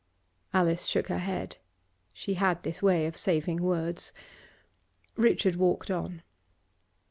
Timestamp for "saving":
3.15-3.57